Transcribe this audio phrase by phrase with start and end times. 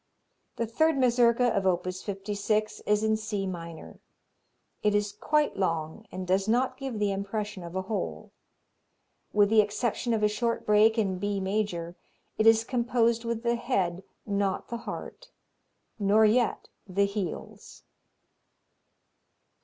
[0.55, 1.83] The third Mazurka of op.
[1.87, 3.99] 56 is in C minor.
[4.81, 8.31] It is quite long and does not give the impression of a whole.
[9.31, 11.95] With the exception of a short break in B major,
[12.39, 15.29] it is composed with the head, not the heart,
[15.99, 17.83] nor yet the heels.